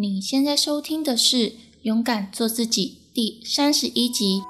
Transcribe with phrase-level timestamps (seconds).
[0.00, 1.36] 你现在收听的是
[1.82, 4.40] 《勇敢做自己》第三十一集。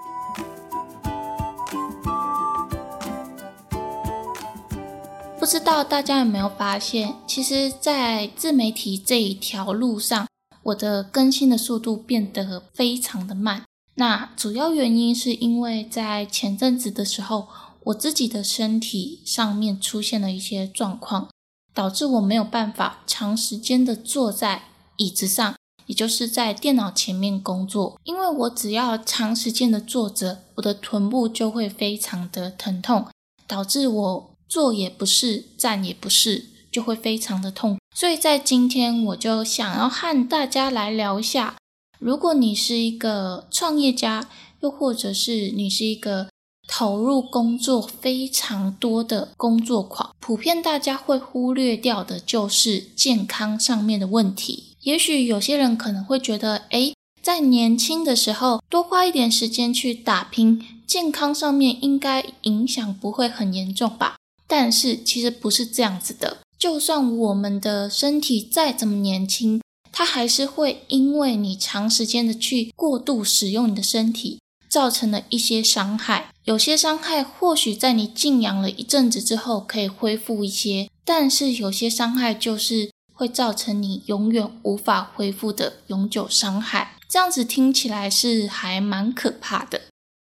[5.41, 10.29] 不知道大家有没有发现，其实，在自媒体这一条路上，
[10.63, 13.65] 我的更新的速度变得非常的慢。
[13.97, 17.49] 那主要原因是因为在前阵子的时候，
[17.87, 21.29] 我自己的身体上面出现了一些状况。
[21.73, 24.65] 导致我没有办法长时间的坐在
[25.01, 25.57] 椅子上，
[25.87, 27.99] 也就是在电脑前面工作。
[28.05, 33.07] 因为我只要长时间的坐着，我的臀部就会非常的疼痛，
[33.47, 37.79] 导致我坐也不是，站也不是，就会非常的痛。
[37.97, 41.57] 所以在今天，我就想要和大家来聊一下，
[41.99, 44.29] 如果你是一个创业家，
[44.61, 46.29] 又或者是你是一个。
[46.73, 54.70] 投入工作非常多的工作狂，普遍大家会忽略掉的就是健康上面的问题。
[54.83, 64.17] 也许有些人可能会觉得，诶，在年轻的时候多花一点时间去打拼，健康上面应该影响不会很严重吧？
[64.47, 66.39] 但是其实不是这样子的。
[66.59, 69.61] 就算我们的身体再怎么年轻，
[69.93, 74.39] 它还是会因为你长时间的去过度使用你的身体。
[74.71, 82.90] 造成了一些伤害，有些伤害或许在你静养了一阵子之后可以恢复一些，但是有些伤害就是
[83.21, 86.97] 会造成你永远无法恢复的永久伤害。
[87.07, 89.83] 这样子听起来是还蛮可怕的。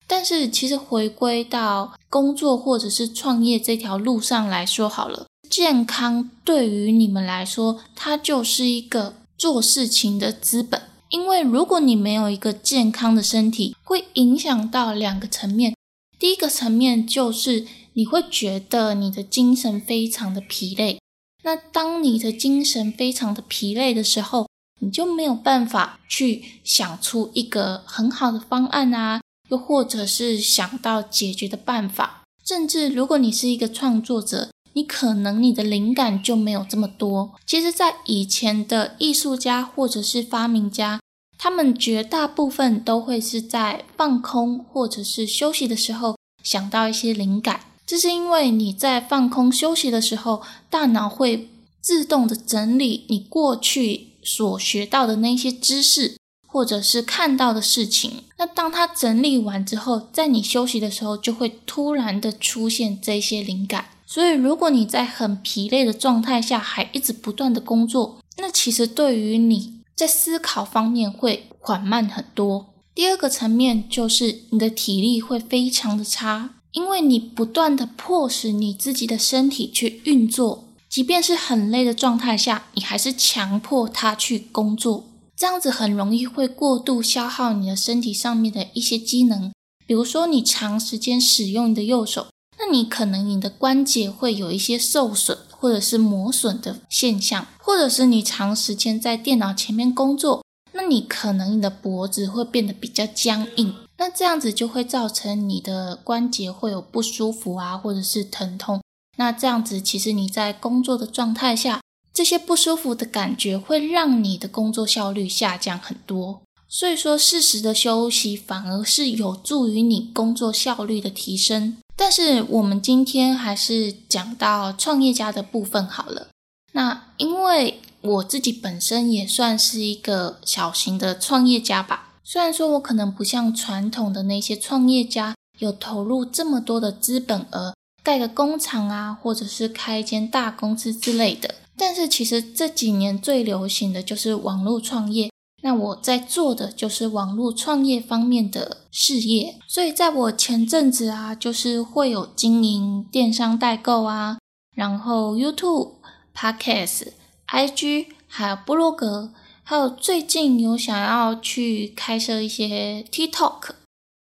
[0.07, 10.83] 但是其实回归到工作或者是创业这条路上来说好了，健康对于你们来说，它就是一个做事情的资本。
[11.09, 15.75] 因为如果你没有一个健康的身体，会影响到两个层面。
[16.21, 21.01] 第一个层面就是你会觉得你的精神非常的疲累。
[21.47, 24.49] 那当你的精神非常的疲累的时候，
[24.81, 32.25] 你就没有办法去想出一个很好的方案啊，又或者是想到解决的办法。
[32.45, 37.37] 甚至如果你是一个创作者，你可能你的灵感就没有这么多。
[37.47, 41.01] 其实，在以前的艺术家或者是发明家，
[41.39, 47.61] 他们绝大部分都会是在放空或者是休息的时候想到一些灵感。
[47.87, 51.49] 这是因为你在放空休息的时候，大脑会
[51.81, 56.17] 自动的整理你过去所学到的那些知识，
[56.49, 58.25] 或者是看到的事情。
[58.39, 63.87] 那当它整理完之后，在你休息的时候，就会突然的出现这些灵感。
[64.05, 72.75] 所以，如果你在很疲累的状态下还一直不断的工作，那其实对于你在思考方面会缓慢很多。
[72.95, 89.51] 第二个层面就是你的体力会非常的差，因为你不断的迫使你自己的身体去运作，即便是很累的状态下，你还是强迫它去工作，这样子很容易会过度消耗你的身体上面的一些机能，
[89.87, 92.27] 比如说你长时间使用你的右手。
[92.59, 108.83] 那你可能你的关节会有一些受损或者是磨损的现象，或者是你长时间在电脑前面工作，那你可能你的脖子会变得比较僵硬，那这样子就会造成你的关节会有不舒服啊，或者是疼痛。
[109.17, 111.81] 那这样子其实你在工作的状态下，
[112.13, 116.43] 这些不舒服的感觉会让你的工作效率下降很多。
[116.69, 121.77] 所以说，适时的休息反而是有助于你工作效率的提升。
[121.95, 126.29] 但是我们今天还是讲到创业家的部分好了。
[126.73, 137.73] 那因为我自己本身也算是一个小型的创业家吧，虽然说我可能不像传统的那些创业家有投入这么多的资本额
[138.03, 145.31] 盖个工厂啊，或者是开一间大公司之类的，但是其实这几年最流行的就是网络创业。
[145.63, 154.39] 那我在做的就是网络创业方面的事业，所以在我前阵子啊，就是会有经营电商代购啊，
[154.75, 155.93] 然后 YouTube、
[156.35, 157.13] Podcast、
[157.49, 159.33] IG，还有部落格，
[159.69, 163.71] 还有最近有想要去开设一些 TikTok，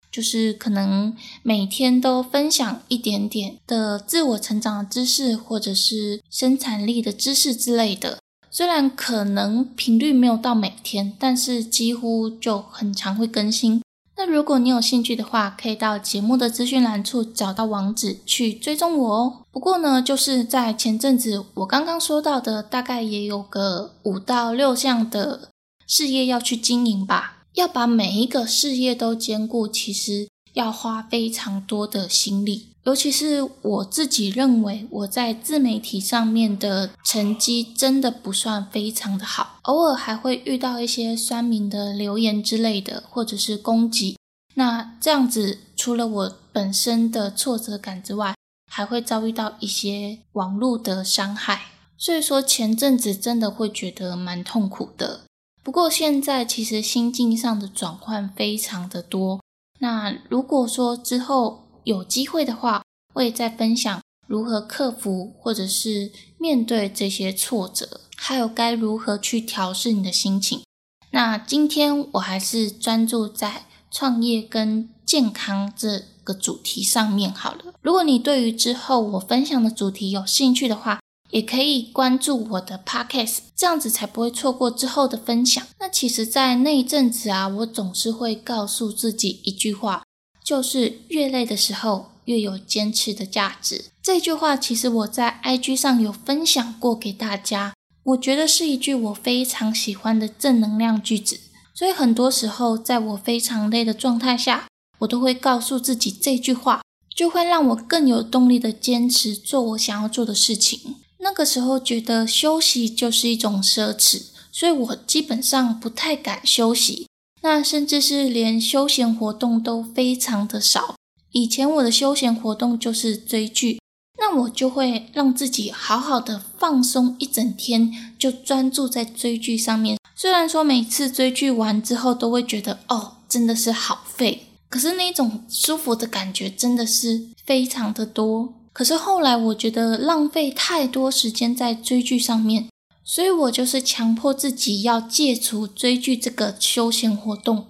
[0.08, 8.18] 就是可能每天都分享一点点的自我成长的知识，或者是生产力的知识之类的。
[8.52, 13.81] 虽然可能频率没有到每天，但是几乎就很常会更新。
[14.24, 19.38] 那如果你有兴趣的话，可以到节目的资讯栏处找到网址去追踪我哦。
[19.50, 25.48] 不过呢，就是在前阵子我刚刚说到的，大概也有个五到六项的
[25.88, 27.38] 事业要去经营吧。
[27.54, 32.68] 要把每一个事业都兼顾，其实要花非常多的心力。
[32.84, 44.18] 尤其是我自己认为我在自媒体上面的成绩真的不算非常的好，偶尔还会遇到一些酸民的留言之类的，或者是攻击。
[44.54, 48.34] 那这样子，除了我本身的挫折感之外，
[48.70, 51.66] 还会遭遇到一些网络的伤害。
[51.96, 55.20] 所以说前阵子真的会觉得蛮痛苦的。
[55.62, 59.40] 不过现在其实心境上的转换非常的多。
[59.78, 62.82] 那如果说之后有机会的话，
[63.14, 70.62] 我也再分享如何克服或者是面对这些挫折，还有该如何去调试你的心情。
[71.10, 77.74] 那今天我还是专注在创业跟健康这个主题上面好了。
[77.82, 81.00] 如果你对于之后我分享的主题有兴趣的话，
[81.30, 85.66] 也可以关注我的 podcast，这样子才不会错过之后的分享。
[85.80, 90.02] 那其实，在那一阵子啊，我总是会告诉自己一句话，
[90.44, 93.86] 就是越累的时候，越有坚持的价值。
[94.02, 101.38] 这句话其实我在 IG 上有分享过给大家，我觉得是一句我非常喜欢的正能量句子。
[101.74, 104.66] 所以很多时候，在我非常累的状态下，
[104.98, 106.82] 我都会告诉自己这句话，
[107.14, 110.96] 就会让我更有动力的坚持做我想要做的事情。
[111.18, 117.06] 那个时候觉得休息就是一种奢侈，所以我基本上不太敢休息，
[117.42, 120.94] 那甚至是连休闲活动都非常的少。
[121.32, 123.80] 以前我的休闲活动就是追剧，
[124.18, 129.98] 那我就会让自己好好的放松一整天，就专注在追剧上面。
[130.14, 138.54] 虽然说每次追剧完之后都会觉得哦，真的是好废，可是那种舒服的感觉真的是非常的多。
[138.72, 142.68] 可是后来我觉得浪费太多时间在追剧上面，
[143.04, 147.66] 所以我就是强迫自己要戒除追剧这个休闲活动。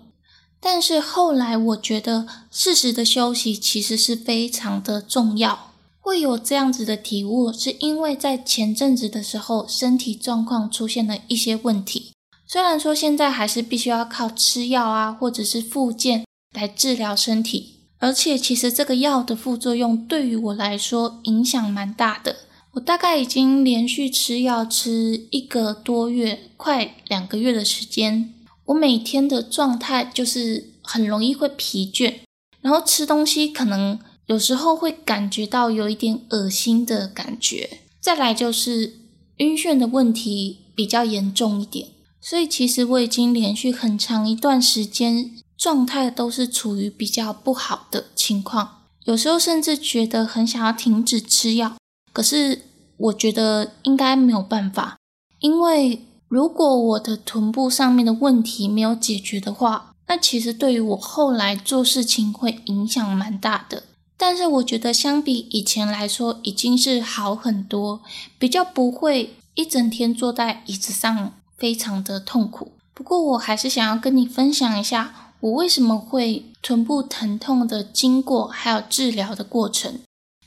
[0.61, 5.73] 但是后来我觉得适时的休息其实是非常的重要。
[6.01, 12.13] 会有这样子的体悟，是因为在前阵子的时候身体状况出现了一些问题。
[12.47, 16.25] 虽然说现在还是必须要靠吃药啊，或者是复健
[16.55, 17.77] 来治疗身体。
[17.99, 22.35] 而且，其实这个药的副作用对于我来说影响蛮大的。
[22.73, 28.33] 我大概已经连续吃药吃一个多月，快两个月的时间。
[28.67, 32.15] 我每天的状态就是很容易会疲倦，
[32.61, 37.79] 然后吃东西可能有时候会感觉到有一点恶心的感觉。
[38.01, 38.95] 再来就是
[39.37, 41.89] 晕眩的问题比较严重一点，
[42.21, 45.33] 所以其实我已经连续很长一段时间。
[45.59, 51.77] 状态都是处于比较不好的情况，有时候甚至觉得很想要停止吃药，
[52.13, 52.63] 可是
[52.97, 54.99] 我觉得应该没有办法，
[55.41, 63.85] 因为如果我的臀部上面的问题没有解决的话，那其实对于我后来做事情会影响蛮大的。
[64.17, 68.01] 但是我觉得相比以前来说，已经是好很多，
[68.39, 72.73] 比较不会一整天坐在椅子上非常的痛苦。
[72.95, 75.15] 不过我还是想要跟你分享一下。
[75.41, 79.99] 我为什么会臀部疼痛的经过，还有治疗的过程？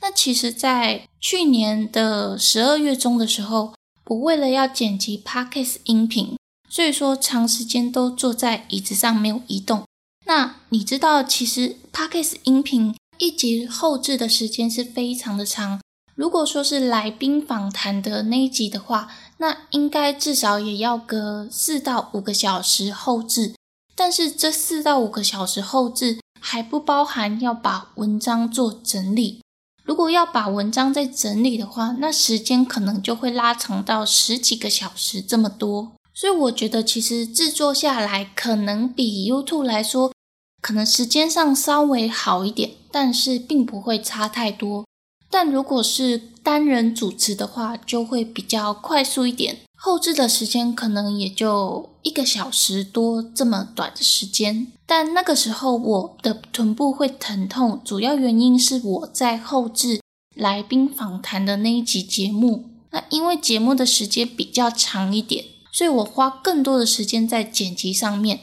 [0.08, 3.74] 那其实，在去年的十二月中的时候，
[4.06, 6.38] 我为了要剪辑 Podcast 音频，
[6.70, 9.82] 所以说长时间都坐在椅子上没有移动。
[10.26, 15.80] 那你知道，其实 Podcast 音频一集后置的时间是非常的长。
[16.14, 19.08] 如果说是来宾访谈的那一集的话，
[19.38, 23.56] 那应该至少也要隔四到五个小时后置。
[23.96, 29.40] 但是这四到五个小时后置还不包含要把文章做整理。
[29.86, 35.92] 如果要把文章再整理的话，那时间可能就会拉长到十几个小时这么多。
[36.12, 40.12] 所以我觉得其实制作下来可能比 YouTube 来说，
[40.60, 44.84] 可能时间上稍微好一点，但是并不会差太多。
[45.30, 49.62] 但如果是单人主持的话，就会比较快速一点。
[49.76, 60.00] 后置的时间可能也就一个小时多这么短的时间，但那个时候我的臀部会疼痛，主要原因是我在后置
[60.36, 62.66] 来宾访谈的那一集节目。
[62.92, 68.42] 那因为节目的时间比较长一点，所以我花更多的时间在剪辑上面。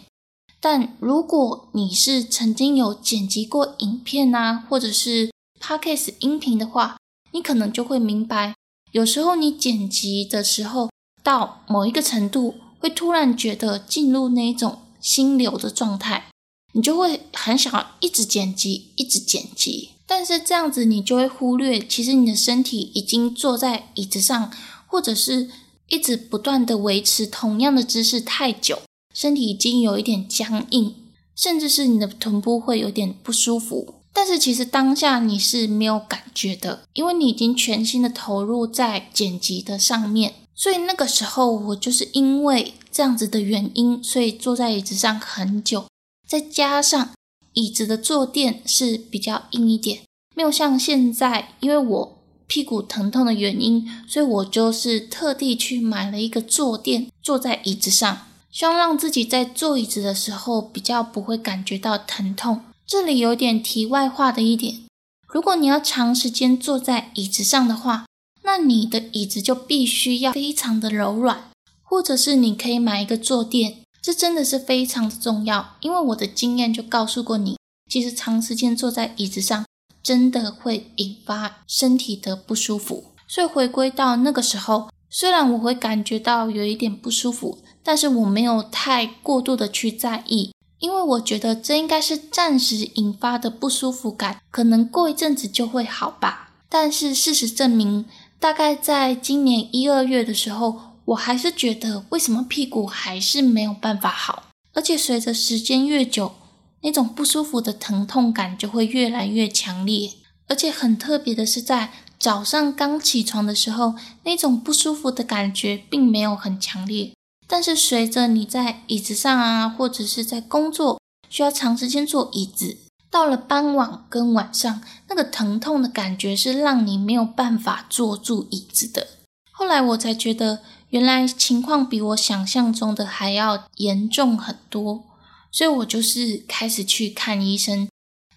[0.59, 5.31] 但如果你是曾经有剪辑过影片啊，或者是
[5.61, 6.97] podcast 音频的话，
[7.33, 8.55] 你可能就会明白，
[8.93, 10.89] 有时候你剪辑的时候。
[11.25, 16.25] 到某一个程度，会突然觉得进入那种心流的状态，
[16.73, 19.91] 你就会很想要一直剪辑，一直剪辑。
[20.05, 24.51] 但是这样子，你就会忽略，其实你的身体已经坐在椅子上，
[24.85, 25.49] 或者是
[25.87, 28.81] 一直不断的维持同样的姿势太久，
[29.13, 30.93] 身体已经有一点僵硬，
[31.37, 34.01] 甚至是你的臀部会有点不舒服。
[34.13, 40.35] 但是其实当下你是没有感觉的，因为你已经全心的投入在剪辑的上面。
[40.55, 45.87] 所以那个时候我就是因为这样子的原因，所以坐在椅子上很久，
[46.27, 47.09] 再加上
[47.53, 50.01] 椅子的坐垫是比较硬一点，
[50.35, 62.61] 没有像现在，因为我屁股疼痛的原因，所以我就是特地去买了一个坐垫，坐在椅子上，希望让自己在坐椅子的时候比较不会感觉到疼痛。
[62.93, 64.81] 这里有点题外话的一点，
[65.27, 68.05] 如果你要长时间坐在椅子上的话，
[68.43, 71.49] 那你的椅子就必须要非常的柔软，
[71.81, 75.75] 或者是你可以买一个坐垫，这真的是非常的重要。
[75.79, 77.57] 因为我的经验就告诉过你，
[77.89, 79.65] 其实长时间坐在椅子上
[80.03, 83.05] 真的会引发身体的不舒服。
[83.27, 90.52] 所以回归到那个时候，虽然我会感觉到有一点不舒服，但是我没有太过度的去在意。
[90.83, 96.51] 因为我觉得这应该是暂时引发的不舒服感，可能过一阵子就会好吧。
[96.67, 98.05] 但是事实证明，
[98.37, 106.33] 大概在今年一二月的时候，我还是觉得为什么屁股还是没有办法好，而且随着时间越久，
[106.81, 110.11] 那种不舒服的疼痛感就会越来越强烈。
[110.49, 117.12] 而且很特别的是，在早上刚起床的时候，那种不舒服的感觉并没有很强烈。
[117.47, 122.77] 但是随着你在椅子上啊，或者是在工作需要长时间坐椅子，
[123.09, 129.07] 到了傍晚跟晚上，那个疼痛的感觉是让你没有办法坐住椅子的。
[129.51, 135.03] 后来我才觉得，原来情况比我想象中的还要严重很多，
[135.51, 137.87] 所以我就是开始去看医生。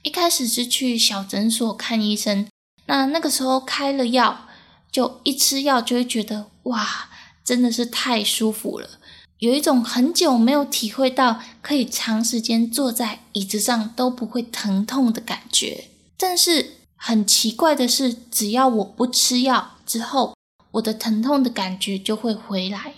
[0.03, 2.47] 一开始是去小诊所看医生，
[2.87, 4.47] 那那个时候开了药，
[4.93, 7.09] 就一吃药就会觉得哇，
[7.47, 8.91] 真的是太舒服了。
[9.39, 20.35] 有一种很久没有体会到可以长时间坐在椅子上都不会疼痛的感觉，但是很奇怪的是，只要我不吃药之后，
[20.73, 22.95] 我的疼痛的感觉就会回来，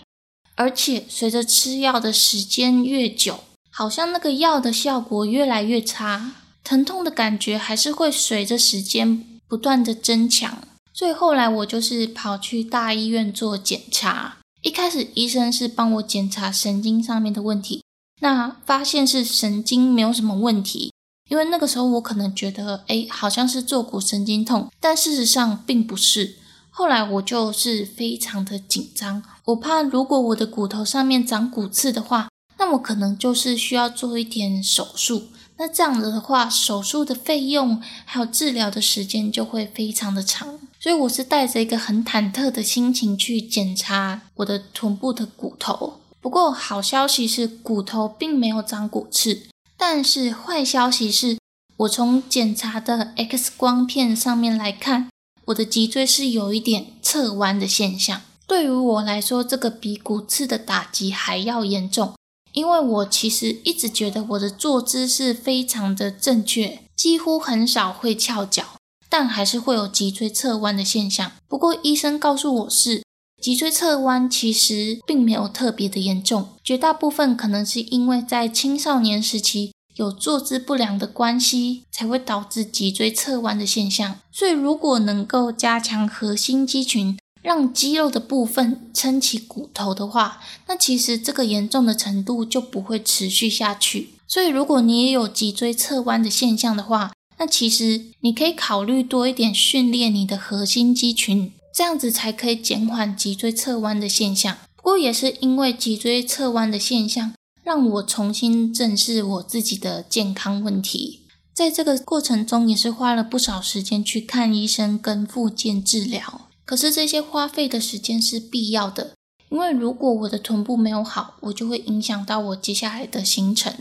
[0.55, 6.31] 而且随着吃药的时间越久，好像那个药的效果越来越差，
[6.63, 10.63] 疼痛的感觉还是会随着时间不断的增强，
[10.93, 14.37] 所以后来我就是跑去大医院做检查。
[14.61, 17.81] 一开始医生是帮我检查神经上面的问题，
[18.21, 20.93] 那发现是神经没有什么问题，
[21.29, 26.35] 因为那个时候我可能觉得，哎，好像是坐骨神经痛，但事实上并不是。
[26.69, 35.29] 后来我就是非常的紧张，我怕如果我的骨头上面长骨刺的话，那我可能就是需要做一点手术。
[35.59, 40.57] 那这样子的话，手术的费用还有治疗的时间就会非常的长。
[40.79, 45.99] 所以我是带着一个很忐忑的心情去检查我的臀部的骨头。
[46.21, 51.37] 不过好消息是骨头并没有长骨刺，但是坏消息是
[51.75, 55.09] 我从检查的 X 光片上面来看，
[55.45, 58.21] 我的脊椎是有一点侧弯的现象。
[58.47, 62.13] 对于我来说，这个比骨刺的打击还要严重，
[62.53, 68.65] 因为我其实一直觉得我的坐姿是非常的正确，几乎很少会翘脚。
[69.11, 71.31] 但还是会有脊椎侧弯的现象。
[71.47, 73.01] 不过医生告诉我是
[73.41, 84.19] 脊椎侧弯，其实并没有特别的严重，绝大部分可能是因为在青少年时期有坐姿不良的关系，才会导致脊椎侧弯的现象。
[84.31, 94.09] 所以如果能够加强核心肌群，让肌肉的部分撑起骨头的话，那其实这个严重的程度就不会持续下去。
[94.27, 104.57] 所以如果你也有脊椎侧弯的现象的话，那其实你可以考虑多一点训练你的核心肌群，这样子才可以减缓脊椎侧弯的现象。
[104.75, 111.21] 不过也是因为脊椎侧弯的现象，让我重新正视我自己的健康问题。
[111.53, 116.48] 在这个过程中，也是花了不少时间去看医生跟复健治疗。
[116.69, 119.13] 可是这些花费的时间是必要的，
[119.49, 123.73] 因为如果我的臀部没有好，我就会影响到我接下来的行程。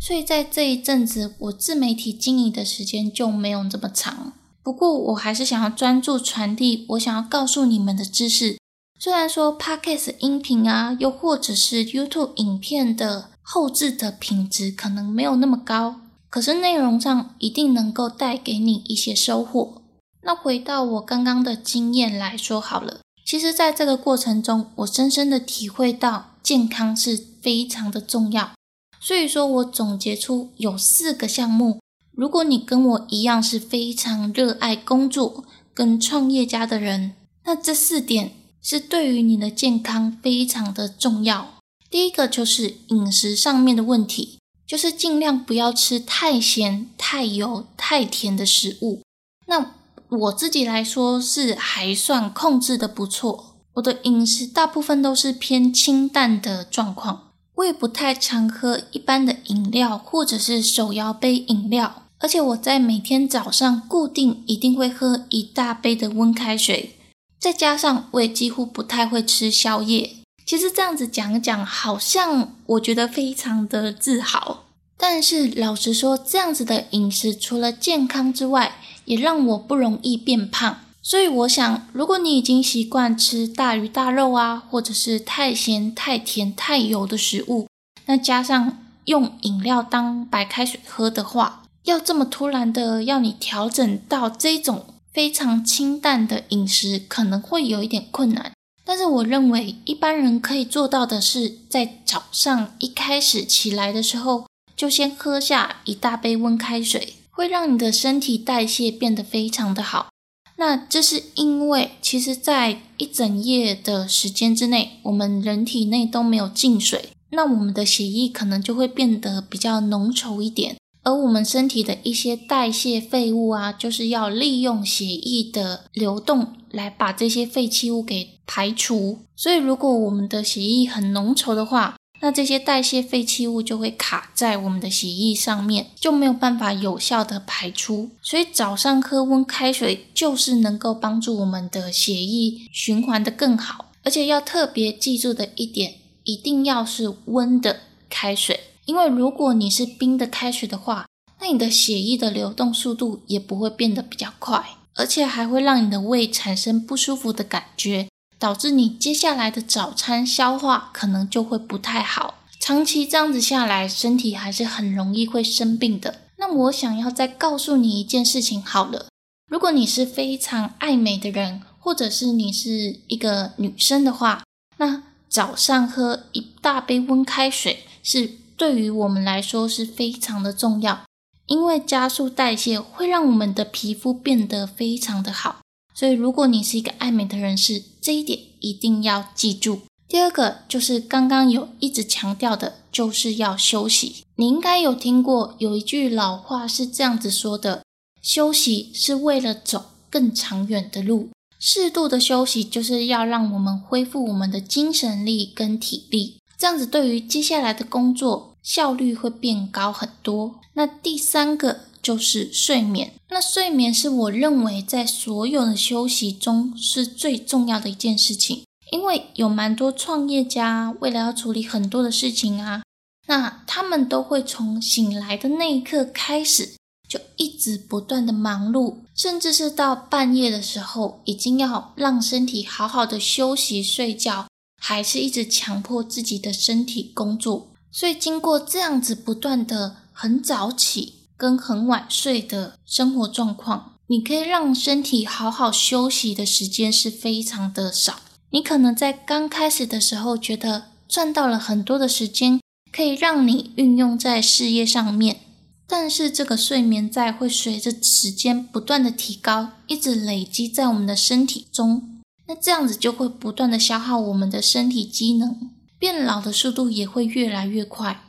[0.00, 4.32] 所以在这一阵子，我自媒体经营的时间就没有这么长。
[4.60, 8.58] 不过，我还是想要专注传递我想要告诉你们的知识。
[8.98, 19.81] 虽然说 Podcast 音频啊，又或者是 YouTube 影片的后置的品质可能没有那么高，可是内容上一定能够带给你一些收获。
[20.22, 28.52] 那回到我刚刚的经验来说好了，其实在这个过程中，我深深的体会到健康是非常的重要。
[29.00, 31.80] 所以说我总结出有四个项目，
[32.12, 37.14] 如果你跟我一样是非常热爱工作跟创业家的人，
[37.44, 41.54] 那这四点是对于你的健康非常的重要。
[41.90, 49.02] 第一个就是饮食上面的问题，就是尽量不要吃太咸、太油、太甜的食物。
[49.46, 49.74] 那
[50.18, 66.98] 我自己来说是还算控制的不错，我的饮食大部分都是偏清淡的状况，我也不太常喝一般的饮料或者是手摇杯饮料，而且我在每天早上固定一定会喝一大杯的温开水，
[67.38, 70.16] 再加上我也几乎不太会吃宵夜。
[70.44, 74.64] 其实这样子讲讲，好像我觉得非常的自豪，
[74.98, 87.66] 但是老实说，这样子的饮食除了健康之外，也让我不容易变胖，所以我想，如果你已经习惯吃大鱼大肉啊，或者是太咸、太甜、太油的食物，
[88.06, 98.52] 那加上用饮料当白开水喝的话，要这么突然的要你调整到这种非常清淡的饮食，可能会有一点困难。
[98.84, 107.14] 但是我认为，一般人可以做到的是，在早上一开始起来的时候，就先喝下一大杯温开水。
[107.32, 110.08] 会让你的身体代谢变得非常的好。
[110.56, 120.76] 那这是因为，其实，在一整夜的时间之内，我们人体内都没有进水，那我们的血液可能就会变得比较浓稠一点。
[121.04, 129.18] 而我们身体的一些代谢废物啊，就是要利用血液的流动来把这些废弃物给排除。
[129.34, 138.10] 所以，如果我们的血液很浓稠的话，那这些代谢废弃物就会卡在我们的血液上面，就没有办法有效的排出。
[138.22, 143.90] 所以早上喝温开水就是能够帮助我们的血液循环的更好。
[144.04, 151.06] 而且要特别记住的一点，一定要是温的开水，因为如果你是冰的开水的话，
[151.40, 154.64] 那你的血液的流动速度也不会变得比较快，
[154.94, 158.06] 而且还会让你的胃产生不舒服的感觉。
[158.42, 166.22] 导致你接下来的早餐消化可能就会不太好，长期这样子下来，身体还是很容易会生病的。
[166.38, 169.06] 那我想要再告诉你一件事情，好了，
[169.48, 174.42] 如果你是非常爱美的人，或者是你是一个女生的话，
[174.78, 181.04] 那早上喝一大杯温开水是对于我们来说是非常的重要，
[181.46, 185.60] 因为加速代谢会让我们的皮肤变得非常的好。
[186.02, 189.82] 所以，如果你是一个爱美的人士，这一点一定要记住。
[190.08, 194.24] 第二个就是刚刚有一直强调的，就是要休息。
[194.34, 197.84] 你应该有听过有一句老话是这样子说的：
[198.20, 201.28] 休息是为了走更长远的路。
[201.60, 210.56] 适度的休息就是要让我们恢复我们的精神力跟体力，这样子对于接下来的工作效率会变高很多。
[210.72, 211.82] 那第三个。
[212.02, 213.12] 就是睡眠。
[213.28, 222.82] 那睡眠是我认为在所有的休息中是最重要的一件事情，因为有蛮多创业家为了要处理很多的事情啊，
[223.28, 226.74] 那他们都会从醒来的那一刻开始，
[227.08, 234.48] 就一直不断的忙碌，甚至是到半夜的时候，已经要让身体好好的休息睡觉，
[234.82, 237.68] 还是一直强迫自己的身体工作。
[237.90, 241.21] 所以经过这样子不断的很早起。
[241.42, 248.20] 跟很晚睡的生活状况，你可以让身体好好休息的时间是非常的少。
[248.50, 252.60] 你可能在刚开始的时候觉得赚到了很多的时间，
[252.92, 255.40] 可以让你运用在事业上面，
[255.88, 268.22] 但是这个睡眠在会随着时间不断的提高，一直累积在我们的身体中，那这样子就会不断的消耗我们的身体机能，变老的速度也会越来越快。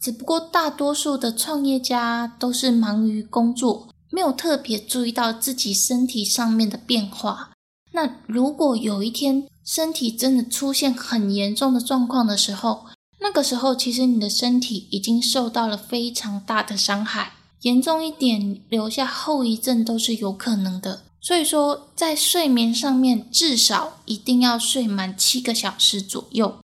[0.00, 7.50] 只不过大多数的创业家都是忙于工作，没有特别注意到自己身体上面的变化。
[7.92, 12.86] 那如果有一天身体真的出现很严重的状况的时候，
[13.20, 17.32] 那个时候其实你的身体已经受到了非常大的伤害，
[17.62, 21.02] 严重一点留下后遗症都是有可能的。
[21.20, 26.58] 所以说，在睡眠上面至少一定要睡满七个小时左右，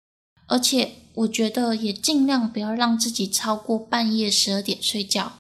[0.47, 1.02] 而且。
[1.15, 5.33] 我觉得也尽量不要让自己超过半夜十二点睡觉。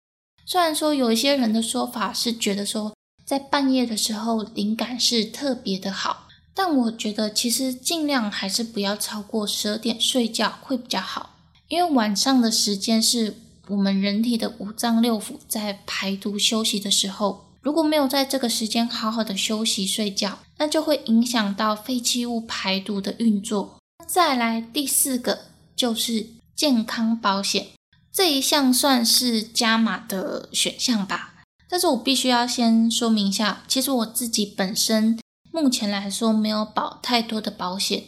[0.45, 2.93] 虽然说有一些人的说法是觉得说
[3.25, 11.37] 在半夜的时候灵感是特别的好，但我觉得其实尽量还是不要超过十二点睡觉会比较好。
[11.69, 13.37] 因为晚上的时间是
[13.69, 23.79] 我们人体的五脏六腑在排毒休息的时候，如果没有在这个时间好好的休息睡觉，那就会影响到废弃物排毒的运作。
[24.05, 25.52] 再来第四个。
[25.83, 27.67] 就是健康保险
[28.09, 31.33] 这一项算是加码的选项吧，
[31.67, 35.19] 但是我必须要先说明一下，其实我自己本身
[35.51, 38.05] 目前来说没有保太多的保险，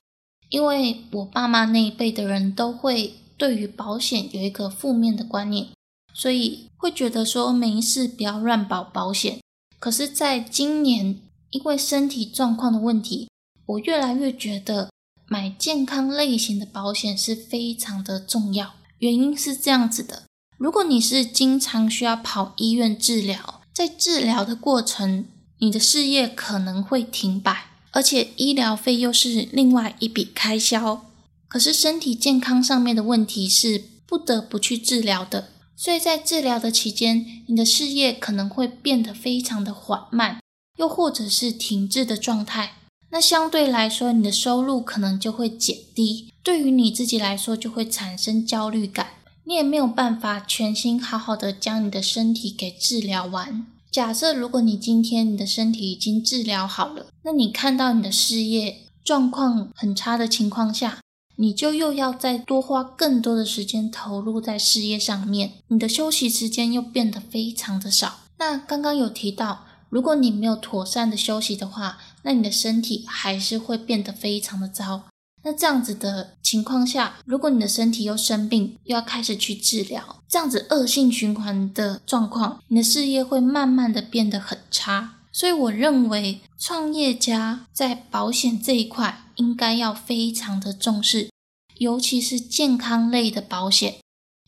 [0.48, 5.68] 因为我爸妈那一辈的人都会对于保险有一个负面的观念，
[6.14, 9.42] 所以会觉得说没事不要乱保保险。
[9.80, 13.28] 可是，在今年因为身体状况的问题，
[13.66, 14.90] 我越来越觉得
[15.28, 18.76] 买健康类型的保险是非常的重要。
[19.00, 20.24] 原因是这样子的：
[20.58, 25.26] 如果你是经常需要跑医院治疗，在治疗的过程，
[25.60, 31.06] 你的事业可能会停摆，而且医疗费又是另外一笔开销。
[31.48, 40.40] 可是身体健康上面的问题是不得不去治疗的，所以在治疗的期间，你的事业可能会变得非常的缓慢，
[40.78, 42.74] 又或者是停滞的状态。
[43.16, 49.08] 那相对来说，你的收入可能就会减低，对于你自己来说就会产生焦虑感，
[49.46, 53.66] 你也没有办法全心好好的将你的身体给治疗完。
[53.90, 61.00] 假设如果你今天你的身体已经治疗好了，那你看到你的事业状况很差的情况下，
[61.38, 68.20] 你就又要再多花更多的时间投入在事业上面，你的休息时间又变得非常的少。
[68.40, 75.04] 那刚刚有提到，如果你没有妥善的休息的话，那你的身体还是会变得非常的糟。
[75.44, 85.20] 那这样子的情况下，如果你的身体又生病，又要开始去治疗，这样子恶性循环的状况，你的事业会慢慢的变得很差。
[85.32, 91.30] 所以我认为，创业家在保险这一块应该要非常的重视，
[91.78, 93.98] 尤其是健康类的保险，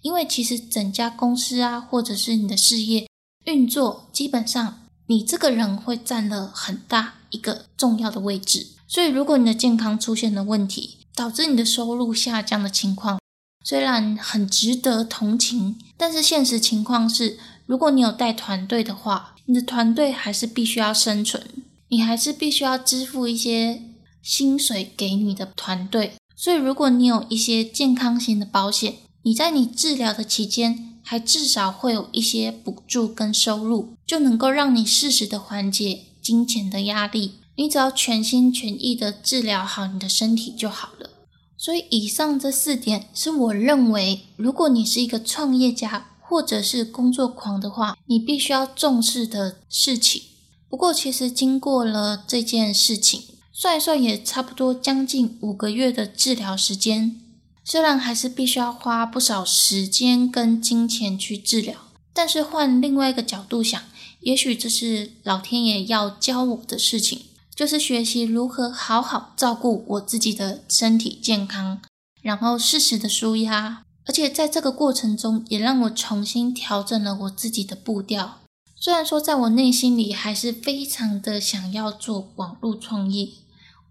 [0.02, 3.08] 因为其实整家公司啊，或者是你的事业
[3.46, 8.68] 运作，基本上你这个人会占了很大一个重要的位置。
[8.88, 13.20] 所以，如果你的健康出现了问题，导致你的收入下降的情况，
[13.66, 21.44] 虽然很值得同情，但是现实情况是，如果你有带团队的话，你的团队还是必须要生存，
[21.90, 23.82] 你还是必须要支付一些
[24.22, 26.14] 薪水给你的团队。
[26.36, 37.36] 所以，如果你有一些健康型的保险，你在你治疗的期间，还至少会有一些补助跟收入，就能够让你适时的缓解金钱的压力。
[37.56, 41.12] 你只要全心全意的治疗好你的身体就好了。
[41.58, 50.22] 所以，以上这四点是我认为，如果你是一个创业家或者是工作狂的话，你必须要重视的事情。
[50.70, 57.22] 不过，其实经过了这件事情，算一算也差不多将近五个月的治疗时间。
[57.64, 61.76] 虽然还是必须要花不少时间跟金钱去治疗，
[62.14, 63.82] 但是换另外一个角度想，
[64.22, 67.22] 也许这是老天爷要教我的事情。
[67.56, 71.82] 就是学习如何好好照顾我自己的身体健康，
[72.22, 78.42] 然后适时的舒压，而且在这个过程中也让我重新调整了我自己的步调。
[78.76, 83.30] 虽然说在我内心里还是非常的想要做网络创业，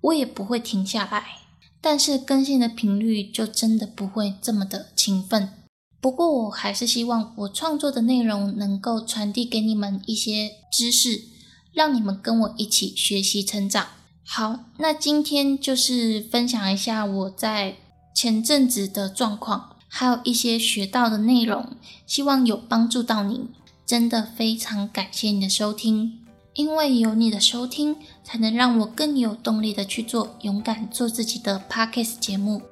[0.00, 1.40] 我也不会停下来，
[1.80, 5.52] 但是更新的频率就真的不会这么的勤奋。
[6.06, 11.22] 不过我还是希望我创作的内容能够传递给你们一些知识。
[11.72, 13.88] 让你们跟我一起学习成长。
[14.24, 17.78] 好，那今天就是分享一下我在
[18.14, 21.70] 前阵子的状况，还有一些学到的内容，
[22.06, 23.48] 希望有帮助到你。
[23.84, 26.20] 真的非常感谢你的收听，
[26.54, 32.62] 因为有你的收听，才能让我更有动力的去做勇敢做自己的 podcast 节目。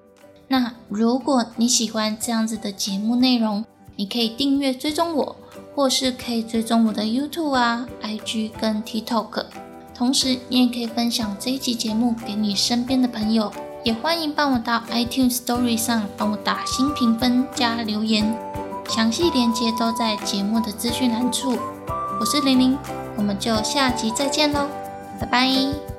[0.48, 3.64] 那如果你喜欢这样子的节目内容，
[3.96, 5.36] 你可以订阅追踪我。
[5.76, 9.46] 或是可以追踪我的 YouTube 啊、IG 跟 TikTok，
[9.92, 13.52] 同时你也可以分享这一集节目给你身边的朋友，
[13.82, 18.36] 也欢迎帮我到 iTunes Story 上帮我打新评分加留言，
[18.88, 21.58] 详细链接都在节目的资讯栏处。
[22.20, 22.78] 我是玲玲，
[23.16, 24.68] 我们就下集再见喽，
[25.18, 25.93] 拜拜。